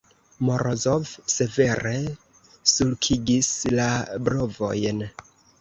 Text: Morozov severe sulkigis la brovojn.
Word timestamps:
Morozov 0.47 1.11
severe 1.33 1.93
sulkigis 2.73 3.53
la 3.81 3.87
brovojn. 4.29 5.09